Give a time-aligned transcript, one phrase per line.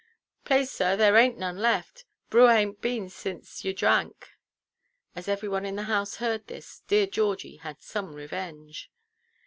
[0.45, 2.05] "Plaise, sir, there bainʼt none left.
[2.31, 4.29] Brewer hainʼt a been since you drank."
[5.15, 8.89] As every one in the house heard this, dear Georgie had some revenge.